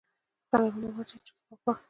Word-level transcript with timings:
څلورمه 0.49 0.89
وجه 0.97 1.13
ئې 1.17 1.21
چپس 1.25 1.41
پاپړ 1.63 1.75